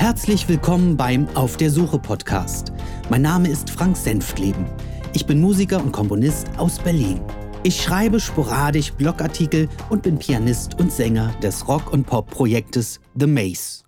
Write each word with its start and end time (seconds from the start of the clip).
Herzlich 0.00 0.48
willkommen 0.48 0.96
beim 0.96 1.28
Auf 1.36 1.58
der 1.58 1.70
Suche 1.70 1.98
Podcast. 1.98 2.72
Mein 3.10 3.20
Name 3.20 3.50
ist 3.50 3.68
Frank 3.68 3.98
Senftleben. 3.98 4.64
Ich 5.12 5.26
bin 5.26 5.42
Musiker 5.42 5.78
und 5.78 5.92
Komponist 5.92 6.48
aus 6.56 6.78
Berlin. 6.78 7.20
Ich 7.64 7.82
schreibe 7.82 8.18
sporadisch 8.18 8.94
Blogartikel 8.94 9.68
und 9.90 10.02
bin 10.02 10.18
Pianist 10.18 10.80
und 10.80 10.90
Sänger 10.90 11.34
des 11.42 11.68
Rock- 11.68 11.92
und 11.92 12.06
Pop-Projektes 12.06 12.98
The 13.14 13.26
Maze. 13.26 13.84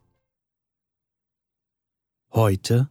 Heute 2.31 2.91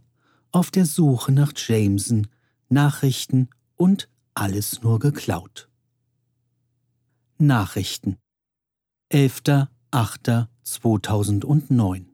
auf 0.52 0.72
der 0.72 0.88
Suche 0.88 1.32
nach 1.32 1.54
Jameson, 1.56 2.26
Nachrichten 2.70 3.50
und 3.76 4.10
alles 4.34 4.82
nur 4.82 4.98
geklaut. 4.98 5.70
Nachrichten 7.38 8.18
11.08.2009 9.14 12.11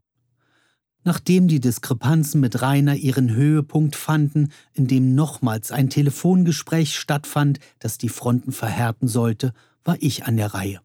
Nachdem 1.08 1.48
die 1.48 1.62
Diskrepanzen 1.62 2.42
mit 2.42 2.62
Rainer 2.62 2.94
ihren 2.94 3.34
Höhepunkt 3.34 3.96
fanden, 3.96 4.50
indem 4.74 5.16
nochmals 5.16 5.72
ein 5.72 5.90
Telefongespräch 5.90 7.00
stattfand, 7.00 7.62
das 7.80 7.98
die 7.98 8.10
Fronten 8.10 8.52
verhärten 8.52 9.08
sollte, 9.08 9.54
war 9.86 9.96
ich 10.02 10.26
an 10.26 10.36
der 10.36 10.54
Reihe. 10.54 10.82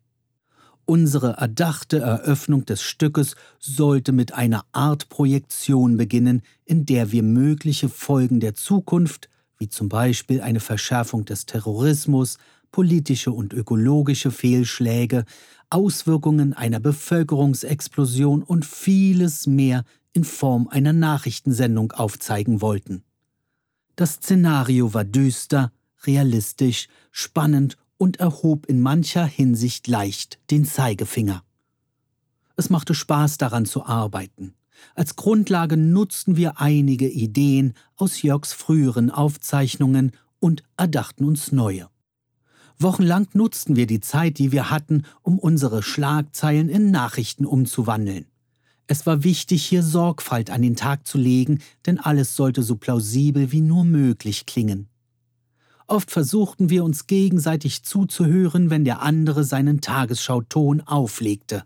Unsere 0.85 1.33
erdachte 1.39 1.99
Eröffnung 1.99 2.65
des 2.65 2.83
Stückes 2.83 3.35
sollte 3.59 4.13
mit 4.13 4.33
einer 4.33 4.65
Art 4.71 5.09
Projektion 5.09 5.97
beginnen, 5.97 6.43
in 6.65 6.87
der 6.87 7.11
wir 7.11 7.25
mögliche 7.25 7.89
Folgen 7.89 8.39
der 8.39 8.55
Zukunft, 8.55 9.29
wie 9.59 9.71
zum 9.71 9.89
Beispiel 9.89 10.41
eine 10.41 10.61
Verschärfung 10.61 11.25
des 11.25 11.47
Terrorismus, 11.47 12.39
politische 12.71 13.33
und 13.33 13.53
ökologische 13.53 14.31
Fehlschläge, 14.31 15.25
Auswirkungen 15.69 16.53
einer 16.53 16.79
Bevölkerungsexplosion 16.79 18.45
und 18.45 18.65
vieles 18.65 19.49
mehr 19.49 19.85
in 20.13 20.25
Form 20.25 20.69
einer 20.69 20.93
Nachrichtensendung 20.93 21.93
aufzeigen 21.93 22.61
wollten. 22.61 23.05
Das 23.97 24.15
Szenario 24.15 24.95
war 24.95 25.05
düster, 25.05 25.73
realistisch, 26.07 26.89
spannend 27.11 27.77
und 27.99 28.19
erhob 28.19 28.67
in 28.67 28.81
mancher 28.81 29.25
Hinsicht 29.25 29.87
leicht 29.87 30.41
den 30.51 30.65
Zeigefinger. 30.65 31.45
Es 32.57 32.71
machte 32.71 32.95
Spaß 32.95 33.39
daran 33.39 33.67
zu 33.67 33.85
arbeiten. 33.87 34.55
Als 34.95 35.17
Grundlage 35.17 35.77
nutzten 35.77 36.37
wir 36.37 36.61
einige 36.61 37.09
Ideen 37.09 37.75
aus 37.97 38.23
Jörgs 38.23 38.53
früheren 38.53 39.11
Aufzeichnungen 39.11 40.13
und 40.41 40.65
erdachten 40.77 41.25
uns 41.25 41.53
neue. 41.53 41.89
Wochenlang 42.79 43.29
nutzten 43.33 43.77
wir 43.77 43.87
die 43.87 44.01
Zeit, 44.01 44.39
die 44.39 44.51
wir 44.51 44.71
hatten, 44.71 45.05
um 45.23 45.39
unsere 45.39 45.83
Schlagzeilen 45.83 46.69
in 46.69 46.91
Nachrichten 46.91 47.47
umzuwandeln. 47.47 48.27
Es 48.87 49.07
war 49.07 49.25
wichtig, 49.25 49.65
hier 49.65 49.83
Sorgfalt 49.83 50.51
an 50.51 50.63
den 50.63 50.77
Tag 50.77 51.07
zu 51.07 51.19
legen, 51.19 51.61
denn 51.87 51.99
alles 51.99 52.37
sollte 52.37 52.63
so 52.63 52.77
plausibel 52.77 53.53
wie 53.53 53.61
nur 53.61 53.85
möglich 53.85 54.47
klingen. 54.47 54.89
Oft 55.87 56.11
versuchten 56.11 56.71
wir 56.71 56.85
uns 56.85 57.07
gegenseitig 57.07 57.83
zuzuhören, 57.83 58.71
wenn 58.71 58.85
der 58.85 59.03
andere 59.03 59.45
seinen 59.45 59.81
Tagesschauton 59.81 60.81
auflegte. 60.81 61.65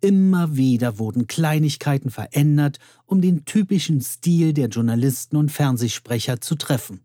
Immer 0.00 0.56
wieder 0.56 0.98
wurden 0.98 1.26
Kleinigkeiten 1.26 2.10
verändert, 2.10 2.78
um 3.04 3.20
den 3.20 3.44
typischen 3.44 4.00
Stil 4.00 4.54
der 4.54 4.68
Journalisten 4.68 5.36
und 5.36 5.52
Fernsehsprecher 5.52 6.40
zu 6.40 6.54
treffen. 6.54 7.00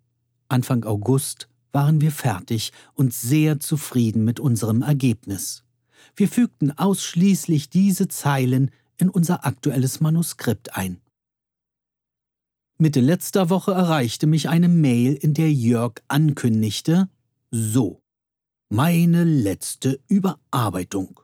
Anfang 0.47 0.85
August 0.85 1.49
waren 1.73 1.99
wir 1.99 2.11
fertig 2.11 2.71
und 2.93 3.13
sehr 3.13 3.59
zufrieden 3.59 4.23
mit 4.23 4.39
unserem 4.39 4.81
Ergebnis. 4.81 5.63
Wir 6.15 6.29
fügten 6.29 6.71
ausschließlich 6.71 7.69
diese 7.69 8.07
Zeilen 8.07 8.71
in 8.97 9.09
unser 9.09 9.45
aktuelles 9.45 9.99
Manuskript 10.01 10.75
ein. 10.75 11.01
Mitte 12.77 12.99
letzter 12.99 13.49
Woche 13.49 13.71
erreichte 13.71 14.27
mich 14.27 14.49
eine 14.49 14.67
Mail, 14.67 15.13
in 15.13 15.33
der 15.33 15.51
Jörg 15.51 16.01
ankündigte, 16.07 17.09
so, 17.49 18.01
meine 18.69 19.23
letzte 19.23 19.99
Überarbeitung. 20.07 21.21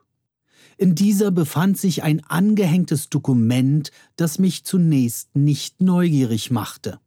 In 0.78 0.96
dieser 0.96 1.30
befand 1.30 1.78
sich 1.78 2.04
ein 2.04 2.24
angehängtes 2.24 3.10
Dokument, 3.10 3.92
das 4.16 4.40
mich 4.40 4.64
zunächst 4.64 5.36
nicht 5.36 5.82
neugierig 5.82 6.52
machte. 6.52 7.00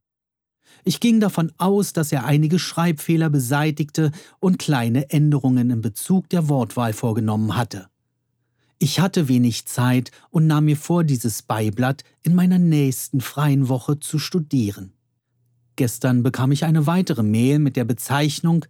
Ich 0.85 1.01
ging 1.01 1.19
davon 1.19 1.51
aus, 1.57 1.95
dass 1.95 2.13
er 2.13 2.25
einige 2.27 2.59
Schreibfehler 2.59 3.31
beseitigte 3.31 4.13
und 4.39 4.59
kleine 4.59 5.09
Änderungen 5.11 5.71
in 5.71 5.81
Bezug 5.81 6.29
der 6.29 6.49
Wortwahl 6.49 6.93
vorgenommen 6.93 7.57
hatte. 7.57 7.89
Ich 8.79 9.01
hatte 9.01 9.29
wenig 9.29 9.67
Zeit 9.67 10.11
und 10.31 10.47
nahm 10.47 10.67
mir 10.67 10.77
vor, 10.77 11.05
dieses 11.05 11.43
Beiblatt 11.43 12.05
in 12.23 12.35
meiner 12.35 12.59
nächsten 12.59 13.21
freien 13.21 13.69
Woche 13.69 14.01
zu 14.01 14.19
studieren. 14.19 14.93
Gestern 15.77 16.23
bekam 16.23 16.53
ich 16.53 16.65
eine 16.65 16.87
weitere 16.87 17.23
Mail 17.23 17.59
mit 17.59 17.77
der 17.77 17.85
Bezeichnung 17.85 18.65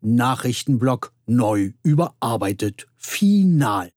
Nachrichtenblock 0.00 1.12
neu 1.26 1.72
überarbeitet, 1.82 2.86
final. 2.96 3.90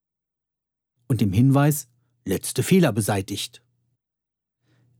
Und 1.07 1.21
dem 1.21 1.31
Hinweis 1.31 1.87
letzte 2.25 2.63
Fehler 2.63 2.91
beseitigt. 2.91 3.61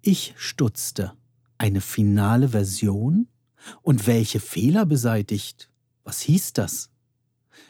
Ich 0.01 0.33
stutzte. 0.37 1.13
Eine 1.57 1.81
finale 1.81 2.49
Version? 2.49 3.27
Und 3.81 4.07
welche 4.07 4.39
Fehler 4.39 4.85
beseitigt? 4.85 5.69
Was 6.03 6.21
hieß 6.21 6.53
das? 6.53 6.89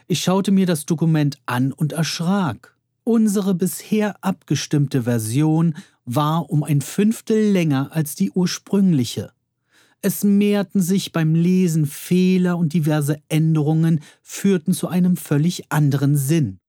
Ich 0.08 0.22
schaute 0.22 0.52
mir 0.52 0.66
das 0.66 0.86
Dokument 0.86 1.40
an 1.46 1.72
und 1.74 1.94
erschrak. 1.94 2.71
Unsere 3.04 3.56
bisher 3.56 4.24
abgestimmte 4.24 5.04
Version 5.04 5.76
war 6.06 6.50
um 6.52 6.64
ein 6.64 6.82
Fünftel 6.82 7.52
länger 7.52 7.90
als 7.92 8.16
die 8.16 8.32
ursprüngliche. 8.32 9.34
Es 10.02 10.24
mehrten 10.24 10.82
sich 10.82 11.12
beim 11.12 11.34
Lesen 11.34 11.86
Fehler 11.86 12.58
und 12.58 12.74
diverse 12.74 13.22
Änderungen 13.28 14.02
führten 14.22 14.74
zu 14.74 14.88
einem 14.88 15.18
völlig 15.18 15.72
anderen 15.72 16.16
Sinn. 16.16 16.60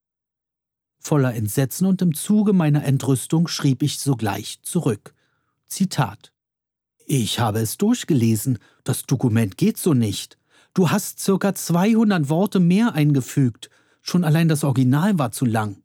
Voller 0.99 1.35
Entsetzen 1.35 1.87
und 1.87 2.01
im 2.01 2.15
Zuge 2.15 2.53
meiner 2.53 2.85
Entrüstung 2.85 3.49
schrieb 3.49 3.83
ich 3.83 3.99
sogleich 3.99 4.61
zurück. 4.63 5.15
Zitat 5.67 6.33
Ich 7.07 7.41
habe 7.41 7.61
es 7.61 7.77
durchgelesen, 7.77 8.59
das 8.85 9.05
Dokument 9.05 9.57
geht 9.57 9.79
so 9.79 9.95
nicht. 9.95 10.39
Du 10.75 10.91
hast 10.91 11.21
circa 11.21 11.55
200 11.55 12.29
Worte 12.31 12.61
mehr 12.61 12.95
eingefügt. 12.95 13.69
Schon 14.01 14.25
allein 14.25 14.49
das 14.49 14.65
Original 14.65 15.19
war 15.19 15.33
zu 15.33 15.45
lang. 15.45 15.82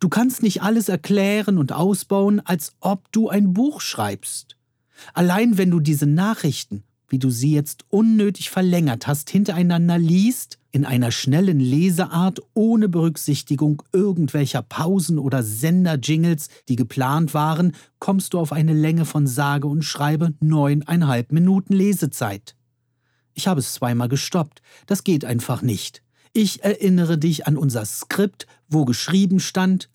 Du 0.00 0.08
kannst 0.08 0.42
nicht 0.42 0.62
alles 0.62 0.88
erklären 0.88 1.58
und 1.58 1.72
ausbauen, 1.72 2.40
als 2.40 2.72
ob 2.80 3.10
du 3.12 3.28
ein 3.28 3.52
Buch 3.52 3.80
schreibst. 3.80 4.56
Allein 5.12 5.58
wenn 5.58 5.70
du 5.70 5.80
diese 5.80 6.06
Nachrichten, 6.06 6.84
wie 7.08 7.18
du 7.18 7.30
sie 7.30 7.52
jetzt 7.52 7.84
unnötig 7.90 8.50
verlängert 8.50 9.06
hast, 9.06 9.30
hintereinander 9.30 9.98
liest, 9.98 10.58
in 10.70 10.84
einer 10.84 11.12
schnellen 11.12 11.60
Leseart 11.60 12.40
ohne 12.54 12.88
Berücksichtigung 12.88 13.82
irgendwelcher 13.92 14.62
Pausen 14.62 15.20
oder 15.20 15.42
Senderjingles, 15.42 16.48
die 16.68 16.74
geplant 16.74 17.32
waren, 17.32 17.76
kommst 18.00 18.34
du 18.34 18.40
auf 18.40 18.52
eine 18.52 18.72
Länge 18.72 19.04
von 19.04 19.26
sage 19.26 19.68
und 19.68 19.82
schreibe 19.82 20.34
neuneinhalb 20.40 21.30
Minuten 21.30 21.74
Lesezeit. 21.74 22.56
Ich 23.34 23.46
habe 23.46 23.60
es 23.60 23.74
zweimal 23.74 24.08
gestoppt. 24.08 24.62
Das 24.86 25.04
geht 25.04 25.24
einfach 25.24 25.62
nicht. 25.62 26.03
Ich 26.34 26.64
erinnere 26.64 27.16
dich 27.16 27.46
an 27.46 27.56
unser 27.56 27.86
Skript, 27.86 28.46
wo 28.68 28.84
geschrieben 28.84 29.40
stand 29.40 29.88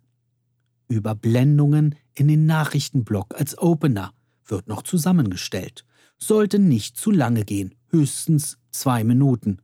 Überblendungen 0.89 1.95
in 2.15 2.27
den 2.27 2.45
Nachrichtenblock 2.45 3.35
als 3.39 3.57
Opener 3.57 4.11
wird 4.45 4.67
noch 4.67 4.81
zusammengestellt. 4.81 5.85
Sollte 6.17 6.57
nicht 6.57 6.97
zu 6.97 7.11
lange 7.11 7.45
gehen, 7.45 7.75
höchstens 7.89 8.57
zwei 8.71 9.03
Minuten. 9.03 9.59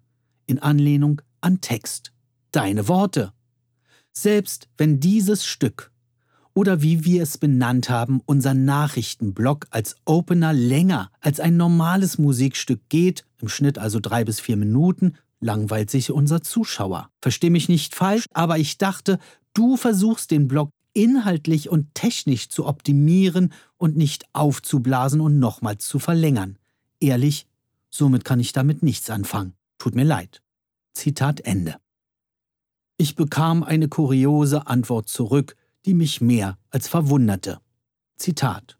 In 0.46 0.60
Anlehnung 0.60 1.22
an 1.42 1.60
Text. 1.60 2.14
Deine 2.52 2.88
Worte. 2.88 3.34
Selbst 4.14 4.70
wenn 4.78 5.00
dieses 5.00 5.46
Stück 5.46 5.92
oder 6.54 6.82
wie 6.82 7.04
wir 7.04 7.24
es 7.24 7.38
benannt 7.38 7.90
haben, 7.90 8.22
unser 8.26 8.54
Nachrichtenblock 8.54 9.66
als 9.72 9.96
Opener 10.06 10.54
länger 10.54 11.12
als 11.20 11.40
ein 11.40 11.58
normales 11.58 12.18
Musikstück 12.18 12.82
geht, 12.88 13.26
im 13.42 13.50
Schnitt 13.50 13.78
also 13.78 14.00
drei 14.00 14.24
bis 14.24 14.40
vier 14.40 14.56
Minuten, 14.56 15.16
langweilt 15.46 15.90
sich 15.90 16.12
unser 16.12 16.42
Zuschauer. 16.42 17.10
Versteh 17.22 17.50
mich 17.50 17.70
nicht 17.70 17.96
falsch, 17.96 18.26
aber 18.34 18.58
ich 18.58 18.78
dachte, 18.78 19.20
du 19.54 19.78
versuchst 19.78 20.32
den 20.32 20.48
Block 20.48 20.72
inhaltlich 20.94 21.70
und 21.70 21.94
technisch 21.94 22.50
zu 22.50 22.66
optimieren 22.66 23.54
und 23.78 23.96
nicht 23.96 24.26
aufzublasen 24.34 25.22
und 25.22 25.40
nochmals 25.40 25.88
zu 25.88 26.00
verlängern. 26.00 26.58
Ehrlich, 27.00 27.46
somit 27.90 28.26
kann 28.26 28.40
ich 28.40 28.54
damit 28.54 28.82
nichts 28.82 29.10
anfangen. 29.10 29.54
Tut 29.78 29.94
mir 29.94 30.04
leid. 30.04 30.42
Zitat 30.94 31.42
Ende. 31.42 31.76
Ich 32.98 33.16
bekam 33.16 33.64
eine 33.64 33.90
kuriose 33.90 34.68
Antwort 34.68 35.10
zurück, 35.10 35.56
die 35.86 35.94
mich 35.94 36.22
mehr 36.22 36.58
als 36.72 36.88
verwunderte. 36.88 37.60
Zitat. 38.18 38.78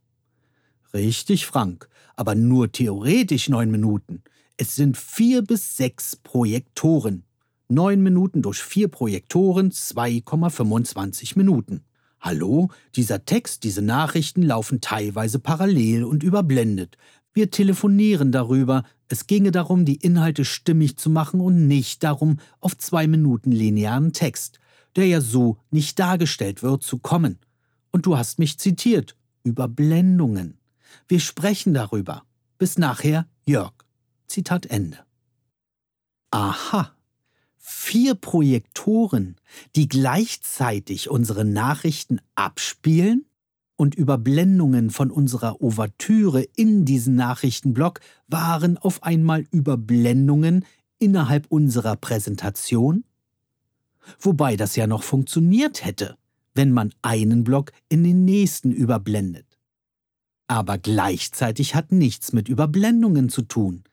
Richtig, 0.94 1.46
Frank, 1.46 1.90
aber 2.16 2.34
nur 2.34 2.72
theoretisch 2.72 3.50
neun 3.50 3.70
Minuten. 3.70 4.24
Es 4.58 4.76
sind 4.76 4.96
vier 4.96 5.42
bis 5.42 5.76
sechs 5.76 6.16
Projektoren. 6.16 7.24
Neun 7.68 8.02
Minuten 8.02 8.42
durch 8.42 8.64
vier 8.64 8.88
Projektoren, 8.88 9.72
2,25 9.72 11.38
Minuten. 11.38 11.84
Hallo, 12.22 12.70
dieser 12.96 13.26
Text, 13.26 13.66
diese 13.66 13.82
Nachrichten 13.82 14.42
laufen 14.42 14.80
teilweise 14.80 15.40
parallel 15.40 16.06
und 16.06 16.24
überblendet. 16.24 16.96
Wir 17.34 17.52
telefonieren 17.52 18.32
darüber. 18.32 18.86
Es 19.10 19.28
ginge 19.28 19.52
darum, 19.52 19.84
die 19.84 19.98
Inhalte 19.98 20.46
stimmig 20.46 20.96
zu 20.96 21.10
machen 21.10 21.42
und 21.42 21.68
nicht 21.68 22.02
darum, 22.04 22.40
auf 22.62 22.78
zwei 22.78 23.08
Minuten 23.08 23.52
linearen 23.52 24.14
Text, 24.14 24.60
der 24.96 25.08
ja 25.08 25.20
so 25.20 25.58
nicht 25.70 26.00
dargestellt 26.00 26.64
wird, 26.64 26.82
zu 26.82 27.00
kommen. 27.00 27.40
Und 27.92 28.06
du 28.06 28.18
hast 28.18 28.40
mich 28.40 28.58
zitiert. 28.58 29.18
Überblendungen. 29.44 30.58
Wir 31.10 31.20
sprechen 31.20 31.74
darüber. 31.74 32.24
Bis 32.58 32.78
nachher, 32.78 33.28
Jörg. 33.46 33.85
Zitat 34.28 34.66
Ende. 34.66 35.00
Aha. 36.32 36.92
Vier 37.58 38.16
Projektoren, 38.16 39.38
die 39.76 39.88
gleichzeitig 39.88 41.10
unsere 41.10 41.46
Nachrichten 41.46 42.20
abspielen 42.36 43.26
und 43.76 43.96
Überblendungen 43.96 44.90
von 44.90 45.12
unserer 45.12 45.62
Ouvertüre 45.62 46.44
in 46.56 46.86
diesen 46.86 47.16
Nachrichtenblock 47.16 48.00
waren 48.28 48.78
auf 48.78 49.04
einmal 49.04 49.46
Überblendungen 49.52 50.66
innerhalb 51.00 51.48
unserer 51.50 51.96
Präsentation? 51.96 53.04
Wobei 54.20 54.56
das 54.56 54.76
ja 54.76 54.88
noch 54.88 55.04
funktioniert 55.04 55.84
hätte, 55.84 56.18
wenn 56.54 56.72
man 56.72 56.94
einen 57.02 57.44
Block 57.44 57.72
in 57.90 58.04
den 58.04 58.26
nächsten 58.26 58.72
überblendet. 58.72 59.58
Aber 60.48 60.78
gleichzeitig 60.78 61.76
hat 61.76 61.92
nichts 61.92 62.32
mit 62.32 62.50
Überblendungen 62.50 63.30
zu 63.30 63.42
tun. 63.42 63.84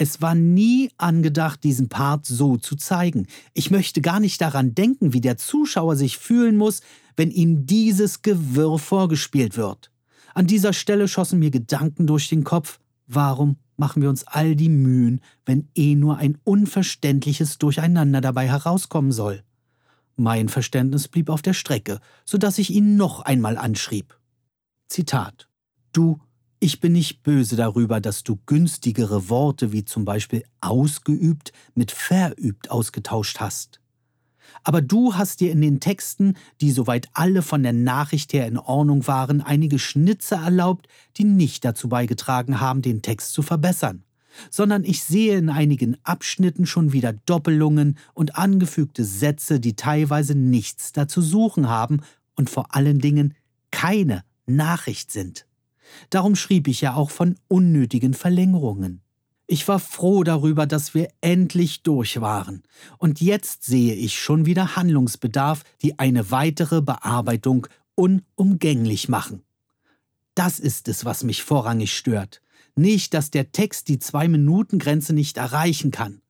Es 0.00 0.22
war 0.22 0.36
nie 0.36 0.92
angedacht, 0.96 1.64
diesen 1.64 1.88
Part 1.88 2.24
so 2.24 2.56
zu 2.56 2.76
zeigen. 2.76 3.26
Ich 3.52 3.72
möchte 3.72 4.00
gar 4.00 4.20
nicht 4.20 4.40
daran 4.40 4.72
denken, 4.72 5.12
wie 5.12 5.20
der 5.20 5.38
Zuschauer 5.38 5.96
sich 5.96 6.18
fühlen 6.18 6.56
muss, 6.56 6.82
wenn 7.16 7.32
ihm 7.32 7.66
dieses 7.66 8.22
Gewirr 8.22 8.78
vorgespielt 8.78 9.56
wird. 9.56 9.90
An 10.34 10.46
dieser 10.46 10.72
Stelle 10.72 11.08
schossen 11.08 11.40
mir 11.40 11.50
Gedanken 11.50 12.06
durch 12.06 12.28
den 12.28 12.44
Kopf. 12.44 12.78
Warum 13.08 13.56
machen 13.76 14.00
wir 14.00 14.08
uns 14.08 14.24
all 14.24 14.54
die 14.54 14.68
Mühen, 14.68 15.20
wenn 15.44 15.68
eh 15.74 15.96
nur 15.96 16.18
ein 16.18 16.38
unverständliches 16.44 17.58
Durcheinander 17.58 18.20
dabei 18.20 18.46
herauskommen 18.46 19.10
soll? 19.10 19.42
Mein 20.14 20.48
Verständnis 20.48 21.08
blieb 21.08 21.28
auf 21.28 21.42
der 21.42 21.54
Strecke, 21.54 21.98
so 22.24 22.38
dass 22.38 22.58
ich 22.58 22.70
ihn 22.70 22.96
noch 22.96 23.22
einmal 23.22 23.58
anschrieb. 23.58 24.16
Zitat 24.86 25.48
Du 25.92 26.20
ich 26.60 26.80
bin 26.80 26.92
nicht 26.92 27.22
böse 27.22 27.56
darüber, 27.56 28.00
dass 28.00 28.24
du 28.24 28.38
günstigere 28.46 29.28
Worte 29.28 29.72
wie 29.72 29.84
zum 29.84 30.04
Beispiel 30.04 30.44
ausgeübt 30.60 31.52
mit 31.74 31.92
verübt 31.92 32.70
ausgetauscht 32.70 33.40
hast. 33.40 33.80
Aber 34.64 34.82
du 34.82 35.14
hast 35.14 35.40
dir 35.40 35.52
in 35.52 35.60
den 35.60 35.78
Texten, 35.80 36.34
die 36.60 36.72
soweit 36.72 37.08
alle 37.12 37.42
von 37.42 37.62
der 37.62 37.72
Nachricht 37.72 38.32
her 38.32 38.46
in 38.46 38.58
Ordnung 38.58 39.06
waren, 39.06 39.40
einige 39.40 39.78
Schnitze 39.78 40.36
erlaubt, 40.36 40.88
die 41.16 41.24
nicht 41.24 41.64
dazu 41.64 41.88
beigetragen 41.88 42.60
haben, 42.60 42.82
den 42.82 43.02
Text 43.02 43.32
zu 43.32 43.42
verbessern, 43.42 44.02
sondern 44.50 44.84
ich 44.84 45.04
sehe 45.04 45.38
in 45.38 45.50
einigen 45.50 45.96
Abschnitten 46.02 46.66
schon 46.66 46.92
wieder 46.92 47.12
Doppelungen 47.12 47.98
und 48.14 48.36
angefügte 48.36 49.04
Sätze, 49.04 49.60
die 49.60 49.76
teilweise 49.76 50.34
nichts 50.34 50.92
dazu 50.92 51.22
suchen 51.22 51.68
haben 51.68 52.00
und 52.34 52.50
vor 52.50 52.74
allen 52.74 52.98
Dingen 52.98 53.34
keine 53.70 54.24
Nachricht 54.46 55.12
sind. 55.12 55.47
Darum 56.10 56.36
schrieb 56.36 56.68
ich 56.68 56.80
ja 56.80 56.94
auch 56.94 57.10
von 57.10 57.36
unnötigen 57.48 58.14
Verlängerungen. 58.14 59.02
Ich 59.46 59.66
war 59.66 59.78
froh 59.78 60.24
darüber, 60.24 60.66
dass 60.66 60.92
wir 60.92 61.08
endlich 61.22 61.82
durch 61.82 62.20
waren. 62.20 62.62
Und 62.98 63.20
jetzt 63.22 63.64
sehe 63.64 63.94
ich 63.94 64.18
schon 64.18 64.44
wieder 64.44 64.76
Handlungsbedarf, 64.76 65.64
die 65.80 65.98
eine 65.98 66.30
weitere 66.30 66.82
Bearbeitung 66.82 67.66
unumgänglich 67.94 69.08
machen. 69.08 69.42
Das 70.34 70.60
ist 70.60 70.86
es, 70.86 71.04
was 71.04 71.24
mich 71.24 71.42
vorrangig 71.42 71.96
stört. 71.96 72.42
Nicht, 72.76 73.14
dass 73.14 73.30
der 73.30 73.50
Text 73.50 73.88
die 73.88 73.98
Zwei-Minuten-Grenze 73.98 75.14
nicht 75.14 75.38
erreichen 75.38 75.90
kann. 75.90 76.20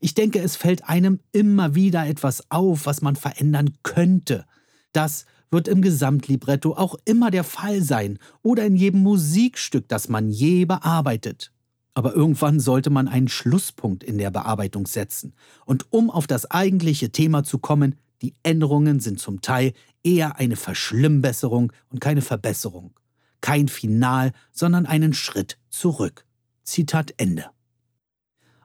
Ich 0.00 0.14
denke, 0.14 0.38
es 0.40 0.56
fällt 0.56 0.88
einem 0.88 1.20
immer 1.32 1.74
wieder 1.74 2.06
etwas 2.06 2.50
auf, 2.50 2.86
was 2.86 3.02
man 3.02 3.16
verändern 3.16 3.76
könnte. 3.82 4.46
Das, 4.92 5.26
wird 5.50 5.68
im 5.68 5.82
Gesamtlibretto 5.82 6.74
auch 6.74 6.96
immer 7.04 7.30
der 7.30 7.44
Fall 7.44 7.82
sein 7.82 8.18
oder 8.42 8.66
in 8.66 8.76
jedem 8.76 9.02
Musikstück, 9.02 9.88
das 9.88 10.08
man 10.08 10.28
je 10.28 10.64
bearbeitet. 10.64 11.52
Aber 11.94 12.14
irgendwann 12.14 12.60
sollte 12.60 12.90
man 12.90 13.08
einen 13.08 13.28
Schlusspunkt 13.28 14.04
in 14.04 14.18
der 14.18 14.30
Bearbeitung 14.30 14.86
setzen. 14.86 15.34
Und 15.64 15.86
um 15.90 16.10
auf 16.10 16.26
das 16.26 16.50
eigentliche 16.50 17.10
Thema 17.10 17.42
zu 17.42 17.58
kommen, 17.58 17.96
die 18.22 18.34
Änderungen 18.42 19.00
sind 19.00 19.18
zum 19.18 19.40
Teil 19.40 19.72
eher 20.02 20.36
eine 20.36 20.56
Verschlimmbesserung 20.56 21.72
und 21.90 22.00
keine 22.00 22.22
Verbesserung. 22.22 22.94
Kein 23.40 23.68
Final, 23.68 24.32
sondern 24.52 24.86
einen 24.86 25.12
Schritt 25.12 25.58
zurück. 25.70 26.24
Zitat 26.64 27.14
Ende. 27.16 27.46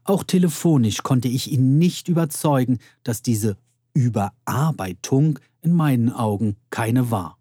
Auch 0.03 0.23
telefonisch 0.23 1.03
konnte 1.03 1.27
ich 1.27 1.51
ihn 1.51 1.77
nicht 1.77 2.09
überzeugen, 2.09 2.79
dass 3.03 3.21
diese 3.21 3.57
Überarbeitung 3.93 5.39
in 5.63 5.73
meinen 5.73 6.11
Augen 6.11 6.57
keine 6.69 7.09
war. 7.09 7.37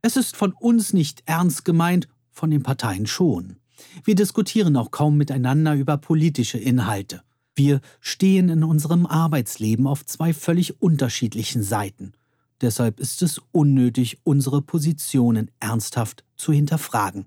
Es 0.00 0.16
ist 0.16 0.36
von 0.36 0.52
uns 0.52 0.92
nicht 0.92 1.22
ernst 1.26 1.64
gemeint 1.64 2.08
von 2.34 2.50
den 2.50 2.62
Parteien 2.62 3.06
schon. 3.06 3.56
Wir 4.04 4.14
diskutieren 4.14 4.76
auch 4.76 4.90
kaum 4.90 5.16
miteinander 5.16 5.74
über 5.74 5.96
politische 5.96 6.58
Inhalte. 6.58 7.22
Wir 7.56 7.80
stehen 8.00 8.48
in 8.48 8.64
unserem 8.64 9.06
Arbeitsleben 9.06 9.86
auf 9.86 10.04
zwei 10.04 10.34
völlig 10.34 10.82
unterschiedlichen 10.82 11.62
Seiten. 11.62 12.12
Deshalb 12.60 13.00
ist 13.00 13.22
es 13.22 13.40
unnötig, 13.52 14.18
unsere 14.24 14.60
Positionen 14.62 15.50
ernsthaft 15.60 16.24
zu 16.36 16.52
hinterfragen. 16.52 17.26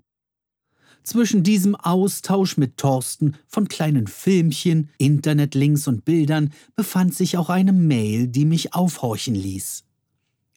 Zwischen 1.02 1.42
diesem 1.42 1.74
Austausch 1.74 2.58
mit 2.58 2.76
Thorsten 2.76 3.36
von 3.46 3.68
kleinen 3.68 4.08
Filmchen, 4.08 4.90
Internetlinks 4.98 5.88
und 5.88 6.04
Bildern 6.04 6.52
befand 6.76 7.14
sich 7.14 7.38
auch 7.38 7.48
eine 7.48 7.72
Mail, 7.72 8.28
die 8.28 8.44
mich 8.44 8.74
aufhorchen 8.74 9.34
ließ. 9.34 9.84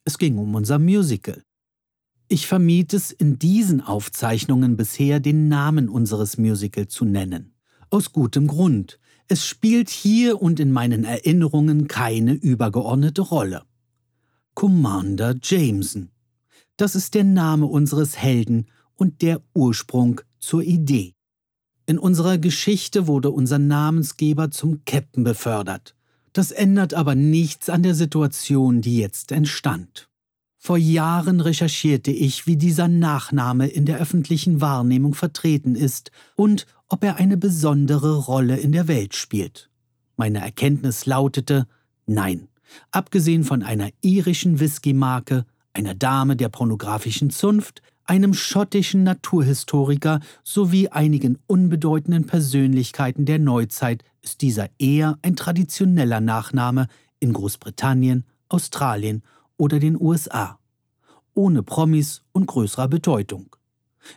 Es 0.04 0.18
ging 0.18 0.38
um 0.38 0.54
unser 0.56 0.78
Musical. 0.78 1.42
Ich 2.34 2.48
vermied 2.48 2.94
es 2.94 3.12
in 3.12 3.40
diesen 3.40 3.82
Aufzeichnungen 3.82 4.78
bisher, 4.78 5.20
den 5.20 5.50
Namen 5.50 5.90
unseres 5.90 6.38
Musicals 6.38 6.94
zu 6.94 7.04
nennen. 7.04 7.52
Aus 7.90 8.14
gutem 8.14 8.48
Grund. 8.48 9.02
Es 9.28 9.46
spielt 9.46 9.90
hier 9.90 10.42
und 10.42 10.62
in 10.62 10.72
meinen 10.72 11.04
Erinnerungen 11.04 11.90
keine 11.90 12.32
übergeordnete 12.32 13.22
Rolle. 13.22 13.64
Commander 14.54 15.36
Jameson. 15.44 16.10
Das 16.78 16.96
ist 16.96 17.16
der 17.16 17.26
Name 17.26 17.66
unseres 17.66 18.18
Helden 18.18 18.68
und 18.96 19.22
der 19.22 19.42
Ursprung 19.54 20.22
zur 20.40 20.64
Idee. 20.64 21.16
In 21.86 22.00
unserer 22.00 22.38
Geschichte 22.38 23.08
wurde 23.08 23.30
unser 23.30 23.60
Namensgeber 23.60 24.52
zum 24.52 24.86
Captain 24.86 25.26
befördert. 25.26 25.98
Das 26.32 26.52
ändert 26.52 26.94
aber 26.94 27.14
nichts 27.14 27.68
an 27.68 27.84
der 27.84 27.94
Situation, 27.94 28.80
die 28.80 29.00
jetzt 29.00 29.34
entstand. 29.34 30.08
Vor 30.64 30.78
Jahren 30.78 31.42
recherchierte 31.42 32.12
ich, 32.12 32.46
wie 32.46 32.56
dieser 32.56 32.88
Nachname 32.88 33.66
in 33.66 33.88
der 33.88 33.98
öffentlichen 33.98 34.62
Wahrnehmung 34.62 35.16
vertreten 35.16 35.74
ist 35.74 36.12
und 36.36 36.68
ob 36.88 37.04
er 37.04 37.16
eine 37.16 37.36
besondere 37.36 38.16
Rolle 38.16 38.58
in 38.58 38.72
der 38.72 38.88
Welt 38.88 39.16
spielt. 39.16 39.72
Meine 40.18 40.40
Erkenntnis 40.40 41.08
lautete 41.08 41.66
Nein. 42.06 42.48
Abgesehen 42.92 43.44
von 43.44 43.64
einer 43.64 43.90
irischen 44.02 44.60
Whisky-Marke, 44.60 45.48
einer 45.74 45.96
Dame 45.96 46.36
der 46.36 46.50
pornografischen 46.50 47.32
Zunft, 47.32 47.82
einem 48.06 48.36
schottischen 48.36 49.02
Naturhistoriker 49.02 50.20
sowie 50.44 50.90
einigen 50.90 51.40
unbedeutenden 51.48 52.28
Persönlichkeiten 52.28 53.26
der 53.26 53.40
Neuzeit 53.40 54.04
ist 54.22 54.42
dieser 54.42 54.70
eher 54.78 55.18
ein 55.24 55.36
traditioneller 55.36 56.22
Nachname 56.22 56.86
in 57.20 57.34
Großbritannien, 57.34 58.26
Australien 58.48 59.24
oder 59.62 59.78
den 59.78 59.96
USA, 60.02 60.58
ohne 61.36 61.62
Promis 61.62 62.24
und 62.32 62.48
größerer 62.48 62.88
Bedeutung. 62.88 63.56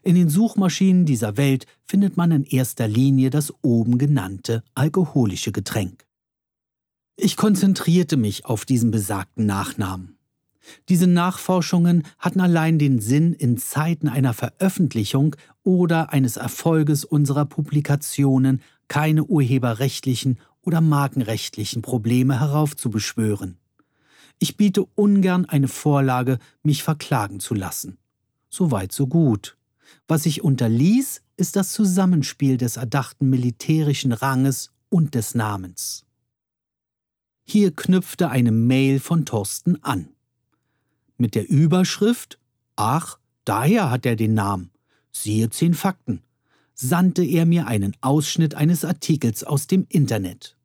In 0.03 0.15
den 0.15 0.31
Suchmaschinen 0.31 1.05
dieser 1.05 1.37
Welt 1.37 1.67
findet 1.85 2.17
man 2.17 2.31
in 2.31 2.45
erster 2.45 2.89
Linie 2.89 3.29
das 3.29 3.53
oben 3.63 3.99
genannte 3.99 4.63
alkoholische 4.75 5.53
Getränk. 5.53 6.07
Ich 7.17 7.37
konzentrierte 7.37 8.17
mich 8.17 8.47
auf 8.47 8.65
diesen 8.65 8.91
besagten 8.91 9.45
Nachnamen. 9.45 10.17
Diese 10.89 11.07
Nachforschungen 11.07 12.05
hatten 12.19 12.41
allein 12.41 12.79
den 12.79 12.99
Sinn, 12.99 13.35
in 13.35 13.59
Zeiten 13.59 14.09
einer 14.09 14.33
Veröffentlichung 14.33 15.37
oder 15.63 16.11
eines 16.11 16.39
Erfolges 16.39 17.05
unserer 17.05 17.45
Publikationen 17.45 18.63
keine 18.89 19.25
urheberrechtlichen 19.25 20.39
oder 20.63 20.81
markenrechtlichen 20.81 21.83
Probleme 21.83 22.41
heraufzubeschwören. 22.41 23.59
Ich 24.38 24.57
biete 24.57 24.85
ungern 24.95 25.47
eine 25.47 25.69
Vorlage, 25.69 26.38
mich 26.62 26.83
verklagen 26.83 27.41
zu 27.41 27.55
lassen. 27.55 27.99
Soweit 28.50 28.93
so 28.93 29.07
gut. 29.07 29.57
Was 30.07 30.26
ich 30.26 30.43
unterließ, 30.45 31.23
ist 31.37 31.57
das 31.57 31.73
Zusammenspiel 31.73 32.57
des 32.57 32.76
erdachten 32.76 33.31
militärischen 33.31 34.12
Ranges 34.12 34.71
und 34.88 35.14
des 35.14 35.35
Namens. 35.35 36.05
Hier 37.45 37.75
knüpfte 37.75 38.31
eine 38.31 38.53
Mail 38.53 39.00
von 39.00 39.26
Thorsten 39.26 39.83
an. 39.83 40.09
Mit 41.19 41.35
der 41.35 41.49
Überschrift 41.49 42.38
Ach, 42.76 43.19
daher 43.45 43.91
hat 43.91 44.07
er 44.07 44.17
den 44.17 44.35
Namen. 44.35 44.71
Siehe 45.12 45.50
zehn 45.50 45.75
Fakten. 45.75 46.23
sandte 46.75 47.23
er 47.23 47.47
mir 47.47 47.69
einen 47.69 47.97
Ausschnitt 48.00 48.57
eines 48.57 48.85
Artikels 48.85 49.45
aus 49.45 49.69
dem 49.69 49.87
Internet. 49.88 50.57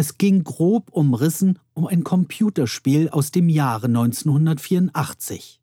Es 0.00 0.16
ging 0.16 0.44
grob 0.44 0.88
umrissen 0.92 1.58
um 1.74 1.86
ein 1.86 2.04
Computerspiel 2.04 3.10
aus 3.10 3.32
dem 3.32 3.50
Jahre 3.50 3.86
1984. 3.86 5.60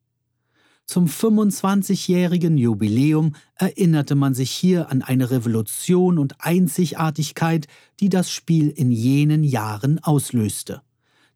Zum 0.85 1.07
25-jährigen 1.07 2.55
Jubiläum 2.55 3.33
erinnerte 3.55 4.13
man 4.13 4.35
sich 4.35 4.51
hier 4.51 4.91
an 4.91 5.01
eine 5.01 5.31
Revolution 5.31 6.19
und 6.19 6.35
Einzigartigkeit, 6.37 7.65
die 7.99 8.09
das 8.09 8.29
Spiel 8.29 8.69
in 8.69 8.91
jenen 8.91 9.43
Jahren 9.43 9.97
auslöste. 10.03 10.83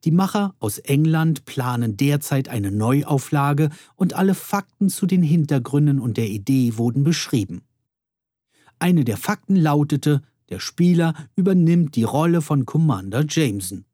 Die 0.03 0.11
Macher 0.11 0.53
aus 0.59 0.77
England 0.77 1.45
planen 1.45 1.97
derzeit 1.97 2.49
eine 2.49 2.69
Neuauflage 2.69 3.71
und 3.95 4.13
alle 4.13 4.35
Fakten 4.35 4.89
zu 4.89 5.07
den 5.07 5.23
Hintergründen 5.23 5.99
und 5.99 6.17
der 6.17 6.29
Idee 6.29 6.77
wurden 6.77 7.03
beschrieben. 7.03 7.63
Eine 8.77 9.05
der 9.05 9.17
Fakten 9.17 9.55
lautete, 9.55 10.21
der 10.51 10.59
Spieler 10.59 11.13
übernimmt 11.35 11.95
die 11.95 12.03
Rolle 12.03 12.41
von 12.41 12.65
Commander 12.65 13.25
Jameson. 13.27 13.85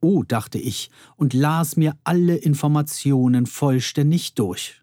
Oh, 0.00 0.22
dachte 0.22 0.58
ich 0.58 0.90
und 1.16 1.34
las 1.34 1.76
mir 1.76 1.96
alle 2.04 2.36
Informationen 2.36 3.46
vollständig 3.46 4.34
durch. 4.34 4.82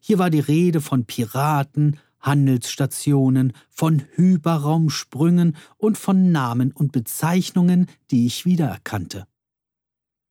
Hier 0.00 0.18
war 0.18 0.30
die 0.30 0.40
Rede 0.40 0.80
von 0.80 1.04
Piraten, 1.04 1.98
Handelsstationen, 2.20 3.52
von 3.70 4.02
Hyperraumsprüngen 4.14 5.56
und 5.78 5.98
von 5.98 6.30
Namen 6.30 6.72
und 6.72 6.92
Bezeichnungen, 6.92 7.88
die 8.10 8.26
ich 8.26 8.44
wiedererkannte. 8.44 9.26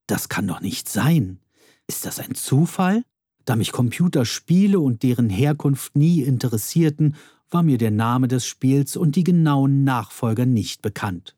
Das 0.07 0.29
kann 0.29 0.47
doch 0.47 0.61
nicht 0.61 0.87
sein. 0.87 1.39
Ist 1.87 2.05
das 2.05 2.19
ein 2.19 2.35
Zufall? 2.35 3.03
Da 3.45 3.55
mich 3.55 3.71
Computerspiele 3.71 4.79
und 4.79 5.03
deren 5.03 5.29
Herkunft 5.29 5.95
nie 5.95 6.21
interessierten, 6.21 7.15
war 7.51 7.63
mir 7.63 7.77
der 7.77 7.91
Name 7.91 8.27
des 8.27 8.45
Spiels 8.45 8.95
und 8.95 9.15
die 9.15 9.23
genauen 9.23 9.83
Nachfolger 9.83 10.45
nicht 10.45 10.81
bekannt. 10.81 11.35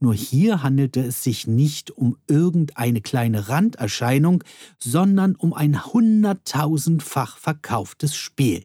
Nur 0.00 0.14
hier 0.14 0.62
handelte 0.62 1.00
es 1.00 1.24
sich 1.24 1.46
nicht 1.46 1.90
um 1.90 2.16
irgendeine 2.28 3.00
kleine 3.00 3.48
Randerscheinung, 3.48 4.44
sondern 4.78 5.34
um 5.34 5.52
ein 5.52 5.86
hunderttausendfach 5.86 7.36
verkauftes 7.36 8.14
Spiel. 8.14 8.62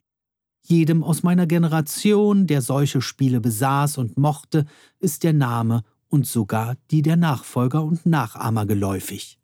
Jedem 0.66 1.02
aus 1.02 1.22
meiner 1.22 1.46
Generation, 1.46 2.46
der 2.46 2.62
solche 2.62 3.02
Spiele 3.02 3.40
besaß 3.40 3.98
und 3.98 4.16
mochte, 4.16 4.64
ist 5.00 5.24
der 5.24 5.32
Name 5.32 5.82
und 6.08 6.26
sogar 6.26 6.76
die 6.90 7.02
der 7.02 7.16
Nachfolger 7.16 7.82
und 7.82 8.06
Nachahmer 8.06 8.64
geläufig. 8.64 9.38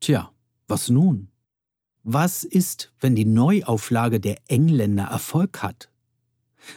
Tja, 0.00 0.30
was 0.68 0.88
nun? 0.88 1.28
Was 2.04 2.44
ist, 2.44 2.92
wenn 3.00 3.14
die 3.14 3.24
Neuauflage 3.24 4.20
der 4.20 4.36
Engländer 4.48 5.04
Erfolg 5.04 5.62
hat? 5.62 5.91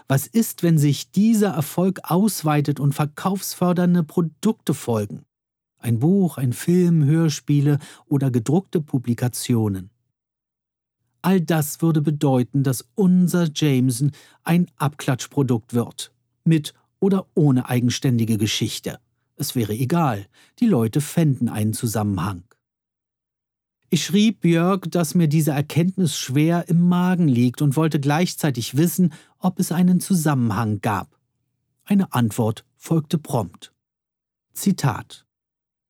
Was 0.07 0.27
ist, 0.27 0.63
wenn 0.63 0.77
sich 0.77 1.11
dieser 1.11 1.49
Erfolg 1.49 1.99
ausweitet 2.03 2.79
und 2.79 2.93
verkaufsfördernde 2.93 4.03
Produkte 4.03 4.73
folgen? 4.73 5.25
Ein 5.77 5.99
Buch, 5.99 6.37
ein 6.37 6.53
Film, 6.53 7.03
Hörspiele 7.05 7.79
oder 8.07 8.31
gedruckte 8.31 8.81
Publikationen. 8.81 9.91
All 11.21 11.41
das 11.41 11.81
würde 11.81 12.01
bedeuten, 12.01 12.63
dass 12.63 12.87
unser 12.95 13.49
Jameson 13.53 14.11
ein 14.43 14.67
Abklatschprodukt 14.77 15.73
wird, 15.73 16.11
mit 16.43 16.73
oder 16.99 17.27
ohne 17.33 17.67
eigenständige 17.67 18.37
Geschichte. 18.37 18.99
Es 19.35 19.55
wäre 19.55 19.73
egal, 19.73 20.27
die 20.59 20.67
Leute 20.67 21.01
fänden 21.01 21.49
einen 21.49 21.73
Zusammenhang. 21.73 22.43
Ich 23.89 24.03
schrieb 24.05 24.41
Björk, 24.41 24.91
dass 24.91 25.15
mir 25.15 25.27
diese 25.27 25.51
Erkenntnis 25.51 26.17
schwer 26.17 26.67
im 26.67 26.87
Magen 26.87 27.27
liegt 27.27 27.61
und 27.61 27.75
wollte 27.75 27.99
gleichzeitig 27.99 28.77
wissen, 28.77 29.13
ob 29.45 29.59
es 29.59 29.71
einen 29.71 29.99
Zusammenhang 29.99 30.81
gab. 30.81 31.19
Eine 31.83 32.13
Antwort 32.13 32.65
folgte 32.77 33.19
prompt. 33.19 33.71
Zitat 34.53 35.23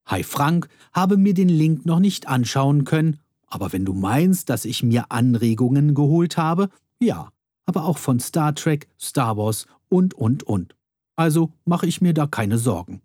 Hi 0.05 0.24
Frank, 0.24 0.67
habe 0.91 1.15
mir 1.15 1.33
den 1.33 1.47
Link 1.47 1.85
noch 1.85 2.00
nicht 2.00 2.27
anschauen 2.27 2.83
können, 2.83 3.17
aber 3.47 3.71
wenn 3.71 3.85
du 3.85 3.93
meinst, 3.93 4.50
dass 4.50 4.65
ich 4.65 4.83
mir 4.83 5.09
Anregungen 5.09 5.95
geholt 5.95 6.35
habe, 6.35 6.69
ja, 7.00 7.31
aber 7.65 7.85
auch 7.85 7.97
von 7.97 8.19
Star 8.19 8.53
Trek, 8.53 8.89
Star 9.00 9.38
Wars 9.38 9.67
und, 9.88 10.13
und, 10.13 10.43
und. 10.43 10.75
Also 11.15 11.53
mache 11.63 11.88
ich 11.88 12.01
mir 12.01 12.13
da 12.13 12.27
keine 12.27 12.57
Sorgen. 12.57 13.01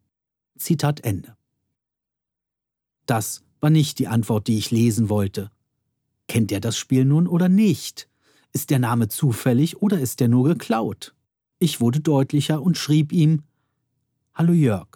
Zitat 0.58 1.00
Ende. 1.04 1.36
Das 3.06 3.44
war 3.60 3.70
nicht 3.70 4.00
die 4.00 4.08
Antwort, 4.08 4.48
die 4.48 4.58
ich 4.58 4.72
lesen 4.72 5.08
wollte. 5.08 5.52
Kennt 6.26 6.50
er 6.50 6.60
das 6.60 6.76
Spiel 6.76 7.04
nun 7.04 7.28
oder 7.28 7.48
nicht? 7.48 8.09
Ist 8.52 8.70
der 8.70 8.80
Name 8.80 9.08
zufällig 9.08 9.80
oder 9.80 10.00
ist 10.00 10.20
er 10.20 10.28
nur 10.28 10.44
geklaut? 10.44 11.14
Ich 11.60 11.80
wurde 11.80 12.00
deutlicher 12.00 12.62
und 12.62 12.76
schrieb 12.76 13.12
ihm 13.12 13.42
Hallo 14.34 14.52
Jörg, 14.52 14.88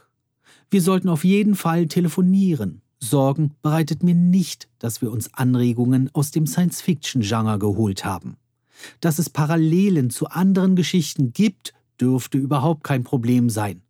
wir 0.70 0.82
sollten 0.82 1.08
auf 1.08 1.25
jeden 1.25 1.54
Fall 1.54 1.87
telefonieren. 1.87 2.80
Sorgen 2.99 3.52
bereitet 3.62 4.02
mir 4.02 4.14
nicht, 4.14 4.68
dass 4.78 5.02
wir 5.02 5.12
uns 5.12 5.32
Anregungen 5.34 6.11
aus 6.14 6.30
dem 6.30 6.46
Science-Fiction-Genre 6.46 7.58
geholt 7.58 8.04
haben. 8.04 8.37
Dass 9.00 9.18
es 9.18 9.30
Parallelen 9.30 10.11
zu 10.11 10.26
anderen 10.28 10.75
Geschichten 10.75 11.32
gibt, 11.32 11.75
dürfte 12.00 12.38
überhaupt 12.38 12.82
kein 12.82 13.04
Problem 13.04 13.50
sein. 13.50 13.82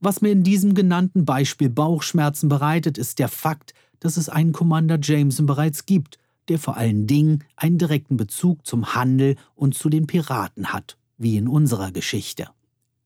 Was 0.00 0.22
mir 0.22 0.32
in 0.32 0.44
diesem 0.44 0.74
genannten 0.74 1.24
Beispiel 1.24 1.68
Bauchschmerzen 1.68 2.48
bereitet, 2.48 2.96
ist 2.96 3.18
der 3.18 3.28
Fakt, 3.28 3.74
dass 4.00 4.16
es 4.16 4.28
einen 4.28 4.52
Commander 4.52 4.98
Jameson 5.00 5.46
bereits 5.46 5.84
gibt, 5.84 6.18
der 6.48 6.58
vor 6.58 6.76
allen 6.76 7.06
Dingen 7.06 7.44
einen 7.56 7.78
direkten 7.78 8.16
Bezug 8.16 8.66
zum 8.66 8.94
Handel 8.94 9.36
und 9.54 9.74
zu 9.74 9.88
den 9.88 10.06
Piraten 10.06 10.72
hat, 10.72 10.98
wie 11.18 11.36
in 11.36 11.48
unserer 11.48 11.92
Geschichte. 11.92 12.48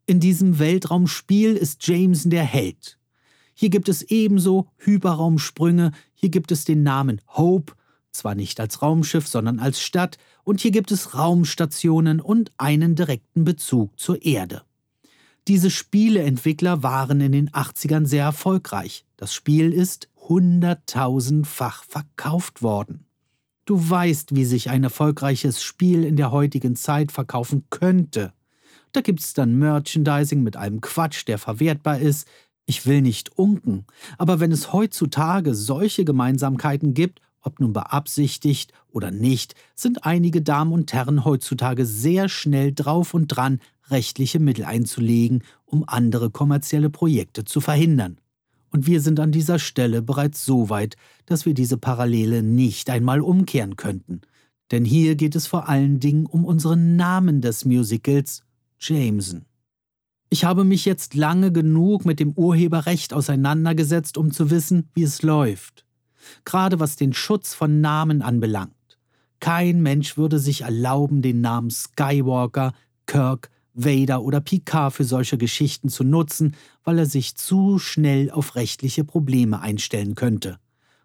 In 0.07 0.21
diesem 0.21 0.59
Weltraumspiel 0.59 1.55
ist 1.55 1.87
Jameson 1.87 2.31
der 2.31 2.45
Held. 2.45 2.99
Hier 3.55 3.71
gibt 3.71 3.89
es 3.89 4.03
ebenso 4.03 4.69
Hyperraumsprünge, 4.79 5.93
hier 6.15 6.31
gibt 6.31 6.53
es 6.53 6.65
den 6.65 6.83
Namen 6.83 7.21
Hope, 7.29 7.75
zwar 8.11 8.35
nicht 8.35 8.61
als 8.61 8.83
Raumschiff, 8.83 9.27
sondern 9.27 9.59
als 9.59 9.81
Stadt, 9.81 10.17
und 10.45 10.61
hier 10.61 10.71
gibt 10.71 10.93
es 10.93 11.15
Raumstationen 11.15 12.21
und 12.21 12.53
einen 12.57 12.95
direkten 12.95 13.45
Bezug 13.45 13.99
zur 13.99 14.25
Erde. 14.25 14.63
Diese 15.49 15.71
Spieleentwickler 15.71 16.83
waren 16.83 17.21
in 17.21 17.33
den 17.33 17.51
80ern 17.51 18.07
sehr 18.07 18.25
erfolgreich. 18.25 19.05
Das 19.17 19.33
Spiel 19.33 19.73
ist 19.73 20.09
hunderttausendfach 20.29 21.85
verkauft 21.85 22.63
worden. 22.63 23.07
Du 23.69 23.91
weißt, 23.91 24.35
wie 24.35 24.47
sich 24.47 24.71
ein 24.71 24.83
erfolgreiches 24.83 25.63
Spiel 25.63 26.05
in 26.05 26.17
der 26.17 26.31
heutigen 26.31 26.75
Zeit 26.75 27.13
verkaufen 27.13 27.67
könnte. 27.69 28.33
Da 28.93 29.03
gibt's 29.03 29.35
dann 29.35 29.59
Merchandising 29.59 30.43
mit 30.43 30.57
allem 30.57 30.81
Quatsch, 30.81 31.27
der 31.27 31.37
verwertbar 31.37 31.99
ist. 31.99 32.27
Ich 32.65 32.87
will 32.87 33.03
nicht 33.03 33.39
unken, 33.39 33.85
aber 34.17 34.41
wenn 34.41 34.53
es 34.53 34.73
heutzutage 34.73 35.55
solche 35.55 36.07
Gemeinsamkeiten 36.07 36.95
gibt, 36.95 37.21
ob 37.43 37.61
nun 37.61 37.75
beabsichtigt 37.75 38.73
oder 38.91 39.11
nicht, 39.11 39.55
sind 39.75 40.07
einige 40.07 40.41
Damen 40.41 40.73
und 40.73 40.95
Herren 40.95 41.27
heutzutage 41.27 41.85
sehr 41.85 42.31
schnell 42.31 42.73
drauf 42.73 43.13
und 43.13 43.27
dran, 43.27 43.61
rechtliche 43.91 44.39
Mittel 44.39 44.65
einzulegen, 44.65 45.45
um 45.67 45.85
andere 45.87 46.31
kommerzielle 46.31 46.89
Projekte 46.89 47.45
zu 47.45 47.61
verhindern. 47.61 48.17
Und 48.71 48.87
wir 48.87 49.01
sind 49.01 49.21
an 49.21 49.33
dieser 49.33 49.59
Stelle 49.59 50.03
bereits 50.03 50.45
so 50.45 50.69
weit, 50.69 50.97
dass 51.27 51.47
wir 51.47 51.55
diese 51.55 51.79
Parallele 51.79 52.43
nicht 52.43 52.91
einmal 52.91 53.21
umkehren 53.21 53.77
könnten. 53.77 54.21
Denn 54.71 54.85
hier 54.85 55.17
geht 55.17 55.35
es 55.35 55.47
vor 55.47 55.69
allen 55.69 56.01
Dingen 56.01 56.27
um 56.27 56.45
unseren 56.45 56.97
Namen 56.97 57.41
des 57.41 57.65
Musicals, 57.65 58.43
Jameson. 58.79 59.47
Ich 60.31 60.45
habe 60.45 60.65
mich 60.65 60.85
jetzt 60.85 61.15
lange 61.15 61.53
genug 61.53 62.05
mit 62.05 62.21
dem 62.21 62.33
Urheberrecht 62.33 63.15
auseinandergesetzt, 63.15 64.19
um 64.19 64.31
zu 64.31 64.51
wissen, 64.51 64.91
wie 64.95 65.03
es 65.03 65.23
läuft. 65.23 65.87
Gerade 66.45 66.81
was 66.81 66.97
den 66.97 67.15
Schutz 67.15 67.55
von 67.55 67.81
Namen 67.81 68.21
anbelangt. 68.21 68.75
Kein 69.41 69.83
Mensch 69.83 70.19
würde 70.19 70.39
sich 70.39 70.63
erlauben, 70.63 71.23
den 71.23 71.41
Namen 71.41 71.71
Skywalker, 71.71 72.75
Kirk, 73.07 73.51
Vader 73.79 74.23
oder 74.23 74.41
Picard 74.41 74.93
für 74.93 75.05
solche 75.05 75.39
Geschichten 75.39 75.89
zu 75.89 76.03
nutzen, 76.03 76.57
weil 76.85 76.99
er 76.99 77.07
sich 77.07 77.37
zu 77.37 77.79
schnell 77.79 78.31
auf 78.31 78.57
rechtliche 78.57 79.05
Probleme 79.05 79.61
einstellen 79.61 80.15
könnte. 80.15 80.59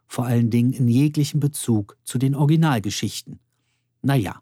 Vor 0.07 0.25
allen 0.25 0.49
Dingen 0.49 0.73
in 0.73 0.87
jeglichem 0.87 1.39
Bezug 1.39 1.97
zu 2.03 2.17
den 2.17 2.35
Originalgeschichten. 2.35 3.39
Naja, 4.01 4.41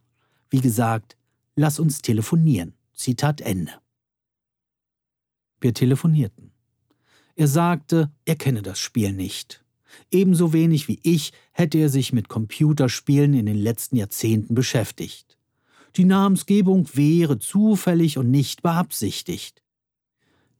wie 0.50 0.62
gesagt, 0.62 1.18
lass 1.56 1.80
uns 1.80 2.02
telefonieren. 2.02 2.74
Zitat 2.94 3.42
Ende. 3.42 3.74
Wir 5.60 5.74
telefonierten. 5.74 6.52
Er 7.36 7.48
sagte, 7.48 8.12
er 8.26 8.36
kenne 8.36 8.62
das 8.62 8.80
Spiel 8.80 9.14
nicht. 9.14 9.64
Ebenso 10.10 10.54
wenig 10.54 10.88
wie 10.88 11.00
ich 11.04 11.34
hätte 11.52 11.78
er 11.78 11.90
sich 11.90 12.14
mit 12.14 12.30
Computerspielen 12.30 13.34
in 13.34 13.46
den 13.46 13.58
letzten 13.58 13.98
Jahrzehnten 13.98 14.56
beschäftigt. 14.56 15.31
Die 15.98 16.06
Namensgebung 16.06 16.88
wäre 16.94 17.40
zufällig 17.40 18.18
und 18.18 18.32
nicht 18.32 18.62
beabsichtigt. 18.62 19.62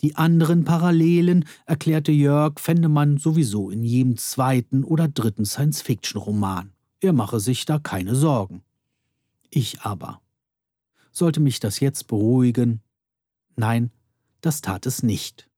Die 0.02 0.16
anderen 0.16 0.64
Parallelen, 0.64 1.46
erklärte 1.66 2.12
Jörg, 2.12 2.60
fände 2.60 2.90
man 2.90 3.18
sowieso 3.18 3.70
in 3.70 3.84
jedem 3.84 4.18
zweiten 4.18 4.84
oder 4.84 5.08
dritten 5.08 5.46
Science-Fiction-Roman. 5.46 6.72
Er 7.00 7.14
mache 7.14 7.40
sich 7.40 7.66
da 7.66 7.78
keine 7.78 8.16
Sorgen. 8.16 8.64
Ich 9.52 9.82
aber. 9.82 10.22
Sollte 11.12 11.40
mich 11.40 11.60
das 11.60 11.80
jetzt 11.80 12.08
beruhigen? 12.08 12.82
Nein, 13.56 13.92
das 14.42 14.62
tat 14.62 14.86
es 14.86 15.04
nicht. 15.04 15.50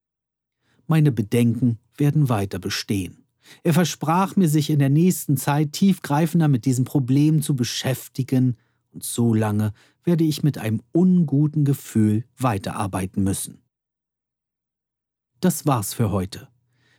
Meine 0.88 1.12
Bedenken 1.12 1.80
werden 1.96 2.28
weiter 2.28 2.60
bestehen. 2.60 3.24
Er 3.64 3.74
versprach 3.74 4.36
mir, 4.36 4.50
sich 4.50 4.70
in 4.70 4.80
der 4.80 4.90
nächsten 4.90 5.38
Zeit 5.38 5.74
tiefgreifender 5.74 6.48
mit 6.48 6.66
diesem 6.66 6.86
Problem 6.86 7.42
zu 7.42 7.56
beschäftigen, 7.56 8.58
und 8.94 9.04
so 9.04 9.34
lange 9.34 9.74
werde 10.04 10.24
ich 10.24 10.44
mit 10.44 10.58
einem 10.58 10.82
unguten 10.92 11.66
Gefühl 11.66 12.26
weiterarbeiten 12.38 13.24
müssen. 13.24 13.62
Das 15.40 15.66
war's 15.66 15.94
für 15.94 16.12
heute. 16.12 16.48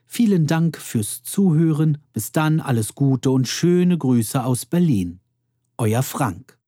Vielen 0.06 0.46
Dank 0.46 0.76
fürs 0.76 1.22
Zuhören. 1.22 1.98
Bis 2.12 2.30
dann 2.30 2.60
alles 2.60 2.94
Gute 2.94 3.30
und 3.30 3.48
schöne 3.48 3.96
Grüße 3.96 4.44
aus 4.44 4.66
Berlin. 4.66 5.20
Euer 5.78 6.02
Frank. 6.02 6.58